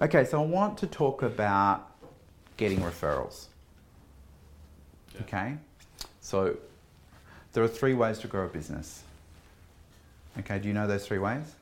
Okay, 0.00 0.24
so 0.24 0.40
I 0.40 0.46
want 0.46 0.78
to 0.78 0.86
talk 0.86 1.22
about 1.22 1.90
getting 2.56 2.78
referrals. 2.78 3.46
Yeah. 5.14 5.22
Okay, 5.22 5.54
so 6.20 6.56
there 7.52 7.64
are 7.64 7.68
three 7.68 7.94
ways 7.94 8.18
to 8.20 8.28
grow 8.28 8.44
a 8.44 8.48
business. 8.48 9.02
Okay, 10.38 10.58
do 10.60 10.68
you 10.68 10.74
know 10.74 10.86
those 10.86 11.04
three 11.06 11.18
ways? 11.18 11.54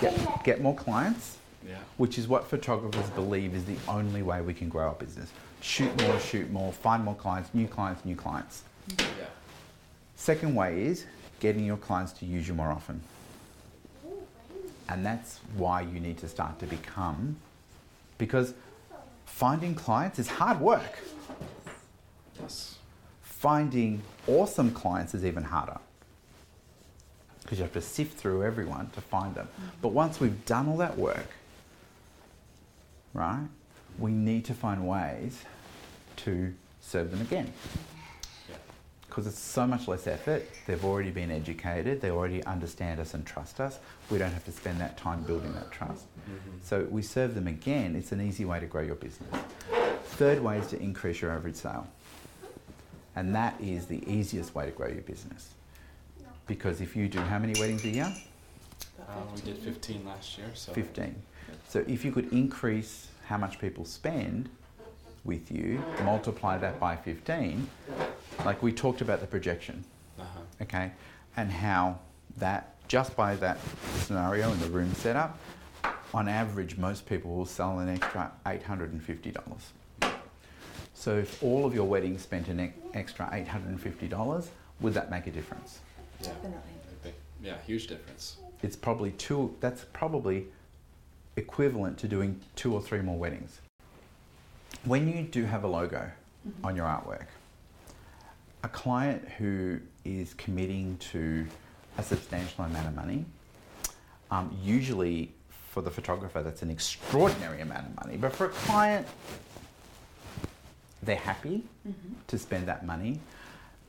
Get, 0.00 0.44
get 0.44 0.60
more 0.60 0.74
clients, 0.74 1.38
Yeah. 1.66 1.76
which 1.96 2.18
is 2.18 2.28
what 2.28 2.46
photographers 2.46 3.08
believe 3.10 3.54
is 3.54 3.64
the 3.64 3.76
only 3.88 4.22
way 4.22 4.42
we 4.42 4.52
can 4.52 4.68
grow 4.68 4.88
our 4.88 4.94
business. 4.94 5.30
Shoot 5.62 5.98
more, 6.02 6.18
shoot 6.20 6.50
more, 6.50 6.72
find 6.72 7.02
more 7.04 7.14
clients, 7.14 7.50
new 7.54 7.66
clients, 7.66 8.04
new 8.04 8.16
clients. 8.16 8.64
Yeah. 8.98 9.04
Second 10.16 10.54
way 10.54 10.82
is 10.84 11.06
getting 11.38 11.64
your 11.64 11.76
clients 11.78 12.12
to 12.12 12.26
use 12.26 12.46
you 12.46 12.52
more 12.54 12.70
often. 12.70 13.00
And 14.90 15.06
that's 15.06 15.38
why 15.54 15.82
you 15.82 16.00
need 16.00 16.18
to 16.18 16.28
start 16.28 16.58
to 16.58 16.66
become, 16.66 17.36
because 18.18 18.54
finding 19.24 19.76
clients 19.76 20.18
is 20.18 20.28
hard 20.28 20.60
work. 20.60 20.98
Yes. 22.40 22.76
Finding 23.22 24.02
awesome 24.26 24.72
clients 24.72 25.14
is 25.14 25.24
even 25.24 25.44
harder 25.44 25.78
because 27.42 27.58
you 27.58 27.62
have 27.64 27.72
to 27.72 27.80
sift 27.80 28.18
through 28.18 28.42
everyone 28.42 28.90
to 28.90 29.00
find 29.00 29.34
them. 29.34 29.46
Mm-hmm. 29.46 29.68
But 29.80 29.88
once 29.88 30.20
we've 30.20 30.44
done 30.44 30.68
all 30.68 30.76
that 30.78 30.98
work, 30.98 31.28
right, 33.14 33.46
we 33.98 34.10
need 34.10 34.44
to 34.46 34.54
find 34.54 34.86
ways 34.86 35.42
to 36.16 36.52
serve 36.80 37.12
them 37.12 37.20
again. 37.20 37.52
Yeah. 39.10 39.16
because 39.16 39.26
it's 39.26 39.38
so 39.38 39.66
much 39.66 39.88
less 39.88 40.06
effort. 40.06 40.48
They've 40.66 40.84
already 40.84 41.10
been 41.10 41.30
educated. 41.30 42.00
They 42.00 42.10
already 42.10 42.44
understand 42.44 43.00
us 43.00 43.14
and 43.14 43.26
trust 43.26 43.60
us. 43.60 43.78
We 44.10 44.18
don't 44.18 44.32
have 44.32 44.44
to 44.44 44.52
spend 44.52 44.80
that 44.80 44.96
time 44.96 45.22
building 45.22 45.52
that 45.54 45.70
trust. 45.70 46.04
So 46.62 46.86
we 46.90 47.02
serve 47.02 47.34
them 47.34 47.48
again. 47.48 47.96
It's 47.96 48.12
an 48.12 48.20
easy 48.20 48.44
way 48.44 48.60
to 48.60 48.66
grow 48.66 48.82
your 48.82 48.94
business. 48.94 49.28
Third 50.04 50.40
way 50.40 50.58
is 50.58 50.68
to 50.68 50.80
increase 50.80 51.20
your 51.20 51.32
average 51.32 51.56
sale. 51.56 51.86
And 53.16 53.34
that 53.34 53.60
is 53.60 53.86
the 53.86 54.00
easiest 54.10 54.54
way 54.54 54.66
to 54.66 54.70
grow 54.70 54.88
your 54.88 55.02
business. 55.02 55.50
Because 56.46 56.80
if 56.80 56.94
you 56.96 57.08
do 57.08 57.18
how 57.18 57.38
many 57.38 57.58
weddings 57.60 57.84
a 57.84 57.88
year? 57.88 58.14
Uh, 59.00 59.12
we 59.34 59.40
did 59.40 59.58
15 59.58 60.04
last 60.04 60.38
year, 60.38 60.48
so 60.54 60.72
15. 60.72 61.14
So 61.68 61.84
if 61.88 62.04
you 62.04 62.12
could 62.12 62.32
increase 62.32 63.08
how 63.26 63.36
much 63.38 63.58
people 63.58 63.84
spend 63.84 64.48
with 65.24 65.50
you, 65.50 65.82
multiply 66.04 66.58
that 66.58 66.78
by 66.80 66.96
15, 66.96 67.68
like 68.44 68.62
we 68.62 68.72
talked 68.72 69.00
about 69.00 69.20
the 69.20 69.26
projection, 69.26 69.84
Uh-huh. 70.18 70.40
okay, 70.62 70.92
and 71.36 71.50
how 71.50 71.98
that 72.38 72.74
just 72.88 73.14
by 73.16 73.36
that 73.36 73.58
scenario 74.00 74.50
and 74.50 74.60
the 74.60 74.68
room 74.70 74.92
setup, 74.94 75.38
on 76.12 76.28
average, 76.28 76.76
most 76.76 77.06
people 77.08 77.34
will 77.36 77.46
sell 77.46 77.78
an 77.78 77.88
extra 77.88 78.32
$850. 78.44 79.36
So 80.94 81.18
if 81.18 81.42
all 81.42 81.64
of 81.64 81.72
your 81.74 81.84
weddings 81.86 82.22
spent 82.22 82.48
an 82.48 82.58
ex- 82.60 82.74
extra 82.94 83.26
$850, 83.32 84.48
would 84.80 84.94
that 84.94 85.10
make 85.10 85.26
a 85.28 85.30
difference? 85.30 85.78
Yeah. 86.20 86.28
Definitely. 86.28 86.58
A 87.06 87.08
yeah, 87.42 87.54
huge 87.66 87.86
difference. 87.86 88.36
It's 88.62 88.76
probably 88.76 89.12
two, 89.12 89.54
that's 89.60 89.84
probably 89.92 90.46
equivalent 91.36 91.96
to 91.98 92.08
doing 92.08 92.40
two 92.56 92.74
or 92.74 92.82
three 92.82 93.00
more 93.00 93.16
weddings. 93.18 93.60
When 94.84 95.08
you 95.08 95.22
do 95.22 95.44
have 95.44 95.62
a 95.64 95.68
logo 95.68 96.10
on 96.64 96.74
your 96.76 96.86
artwork, 96.86 97.26
a 98.62 98.68
client 98.68 99.26
who 99.38 99.80
is 100.04 100.34
committing 100.34 100.96
to 100.98 101.46
a 101.98 102.02
substantial 102.02 102.64
amount 102.64 102.88
of 102.88 102.94
money, 102.94 103.24
um, 104.30 104.56
usually 104.62 105.32
for 105.48 105.82
the 105.82 105.90
photographer, 105.90 106.42
that's 106.42 106.62
an 106.62 106.70
extraordinary 106.70 107.60
amount 107.60 107.86
of 107.86 108.04
money. 108.04 108.16
But 108.16 108.34
for 108.34 108.46
a 108.46 108.50
client, 108.50 109.06
they're 111.02 111.16
happy 111.16 111.64
to 112.26 112.38
spend 112.38 112.66
that 112.68 112.84
money. 112.84 113.20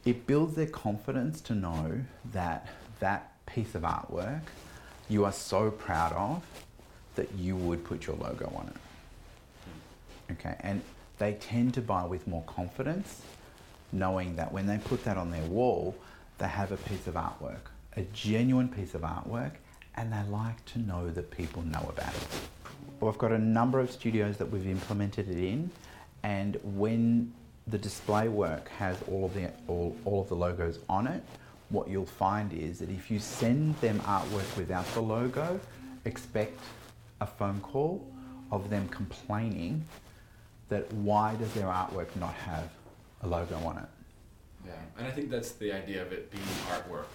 It 0.06 0.26
builds 0.28 0.56
their 0.56 0.68
confidence 0.68 1.42
to 1.42 1.56
know 1.56 2.02
that 2.32 2.68
that 3.00 3.46
piece 3.46 3.76
of 3.76 3.82
artwork 3.82 4.42
you 5.12 5.26
are 5.26 5.32
so 5.34 5.70
proud 5.72 6.14
of 6.14 6.42
that 7.16 7.34
you 7.34 7.56
would 7.56 7.84
put 7.84 8.08
your 8.08 8.16
logo 8.16 8.52
on 8.56 8.68
it. 8.68 10.34
Okay, 10.34 10.56
and 10.62 10.82
they 11.18 11.34
tend 11.34 11.74
to 11.74 11.82
buy 11.82 12.06
with 12.06 12.28
more 12.28 12.44
confidence, 12.44 13.22
knowing 13.92 14.36
that 14.36 14.52
when 14.52 14.68
they 14.68 14.78
put 14.78 15.04
that 15.04 15.18
on 15.18 15.32
their 15.32 15.44
wall, 15.44 15.96
they 16.38 16.48
have 16.48 16.72
a 16.72 16.78
piece 16.78 17.08
of 17.08 17.16
artwork, 17.16 17.70
a 17.96 18.02
genuine 18.14 18.70
piece 18.70 18.96
of 18.96 19.02
artwork, 19.02 19.52
and 19.96 20.12
they 20.12 20.24
like 20.30 20.64
to 20.66 20.80
know 20.80 21.10
that 21.12 21.30
people 21.32 21.62
know 21.64 21.86
about 21.90 22.14
it. 22.16 22.28
Well, 23.00 23.12
I've 23.12 23.18
got 23.18 23.32
a 23.32 23.38
number 23.38 23.80
of 23.80 23.92
studios 23.92 24.38
that 24.38 24.50
we've 24.50 24.68
implemented 24.68 25.30
it 25.30 25.38
in, 25.38 25.72
and 26.24 26.58
when 26.64 27.34
the 27.68 27.78
display 27.78 28.28
work 28.28 28.70
has 28.70 28.98
all 29.10 29.26
of 29.26 29.34
the 29.34 29.50
all, 29.68 29.96
all 30.06 30.22
of 30.22 30.30
the 30.30 30.36
logos 30.36 30.80
on 30.90 31.08
it, 31.08 31.24
what 31.70 31.88
you'll 31.88 32.06
find 32.06 32.52
is 32.54 32.80
that 32.80 32.90
if 32.90 33.10
you 33.10 33.20
send 33.20 33.76
them 33.82 34.00
artwork 34.02 34.58
without 34.58 34.86
the 34.94 35.02
logo, 35.02 35.60
expect 36.06 36.60
a 37.22 37.28
phone 37.28 37.60
call 37.62 38.06
of 38.52 38.70
them 38.70 38.88
complaining 38.90 39.86
that 40.70 40.92
why 40.94 41.36
does 41.36 41.54
their 41.54 41.68
artwork 41.68 42.14
not 42.16 42.34
have 42.34 42.70
a 43.24 43.28
logo 43.28 43.56
on 43.58 43.78
it? 43.78 43.86
Yeah, 44.66 44.74
and 44.98 45.08
I 45.08 45.12
think 45.12 45.30
that's 45.30 45.54
the 45.54 45.72
idea 45.72 46.02
of 46.02 46.12
it 46.12 46.32
being 46.32 46.44
artwork. 46.70 47.06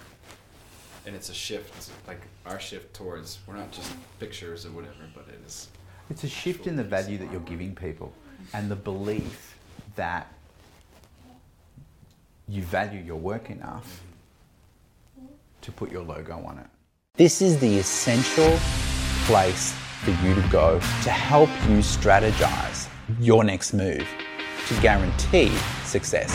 And 1.07 1.15
it's 1.15 1.29
a 1.29 1.35
shift, 1.35 1.91
like 2.09 2.21
our 2.45 2.59
shift 2.59 2.95
towards, 2.95 3.39
we're 3.47 3.57
not 3.57 3.71
just 3.71 3.93
pictures 4.19 4.67
or 4.67 4.71
whatever, 4.71 4.95
but 5.15 5.27
it 5.29 5.41
is. 5.47 5.69
It's 6.11 6.25
a 6.25 6.29
shift 6.29 6.67
in 6.67 6.77
the 6.77 6.83
value 6.83 7.19
that 7.19 7.31
you're 7.31 7.41
giving 7.43 7.75
people 7.75 8.13
and 8.53 8.69
the 8.69 8.77
belief 8.77 9.57
that 9.95 10.33
you 12.49 12.63
value 12.63 13.01
your 13.01 13.17
work 13.17 13.51
enough 13.51 14.03
mm-hmm. 15.19 15.27
to 15.63 15.73
put 15.73 15.91
your 15.91 16.03
logo 16.03 16.45
on 16.45 16.59
it. 16.59 16.67
This 17.15 17.41
is 17.41 17.59
the 17.59 17.79
essential 17.79 18.59
place 19.27 19.73
for 20.03 20.11
you 20.25 20.35
to 20.35 20.49
go 20.49 20.79
to 20.79 21.11
help 21.11 21.49
you 21.69 21.79
strategize 21.79 22.89
your 23.21 23.43
next 23.45 23.73
move 23.73 24.07
to 24.67 24.81
guarantee 24.81 25.49
success. 25.85 26.33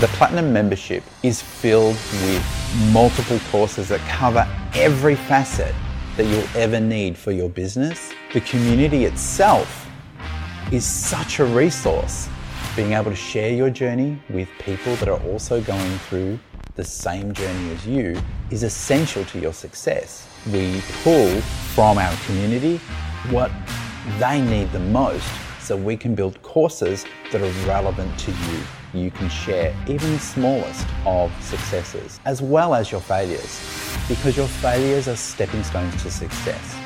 The 0.00 0.08
Platinum 0.08 0.52
membership 0.52 1.04
is 1.22 1.40
filled 1.40 1.94
with 1.94 2.44
multiple 2.92 3.38
courses 3.50 3.88
that 3.88 4.00
cover 4.08 4.46
every 4.74 5.14
facet 5.14 5.74
that 6.16 6.26
you'll 6.26 6.48
ever 6.56 6.80
need 6.80 7.16
for 7.16 7.30
your 7.30 7.48
business. 7.48 8.12
The 8.32 8.40
community 8.40 9.04
itself 9.04 9.88
is 10.72 10.84
such 10.84 11.38
a 11.38 11.44
resource. 11.44 12.28
Being 12.74 12.92
able 12.92 13.10
to 13.10 13.16
share 13.16 13.52
your 13.52 13.70
journey 13.70 14.20
with 14.28 14.48
people 14.58 14.96
that 14.96 15.08
are 15.08 15.20
also 15.22 15.60
going 15.60 15.98
through 15.98 16.38
the 16.74 16.84
same 16.84 17.32
journey 17.32 17.70
as 17.70 17.86
you 17.86 18.20
is 18.50 18.64
essential 18.64 19.24
to 19.26 19.38
your 19.38 19.52
success. 19.52 20.28
We 20.52 20.82
pull 21.04 21.40
from 21.74 21.98
our 21.98 22.16
community 22.26 22.78
what 23.30 23.52
they 24.18 24.40
need 24.40 24.72
the 24.72 24.80
most 24.80 25.28
so 25.64 25.76
we 25.76 25.96
can 25.96 26.14
build 26.14 26.40
courses 26.42 27.06
that 27.32 27.40
are 27.40 27.66
relevant 27.66 28.18
to 28.18 28.30
you. 28.30 28.60
You 28.92 29.10
can 29.10 29.28
share 29.28 29.74
even 29.88 30.12
the 30.12 30.18
smallest 30.18 30.86
of 31.06 31.32
successes 31.42 32.20
as 32.26 32.42
well 32.42 32.74
as 32.74 32.92
your 32.92 33.00
failures 33.00 33.60
because 34.06 34.36
your 34.36 34.48
failures 34.48 35.08
are 35.08 35.16
stepping 35.16 35.64
stones 35.64 36.02
to 36.02 36.10
success. 36.10 36.76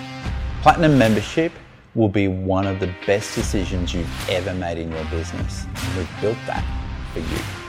Platinum 0.62 0.96
membership 0.96 1.52
will 1.94 2.08
be 2.08 2.28
one 2.28 2.66
of 2.66 2.78
the 2.78 2.94
best 3.06 3.34
decisions 3.34 3.92
you've 3.92 4.30
ever 4.30 4.54
made 4.54 4.78
in 4.78 4.92
your 4.92 5.04
business. 5.06 5.66
We've 5.96 6.20
built 6.20 6.38
that 6.46 6.64
for 7.12 7.18
you. 7.18 7.67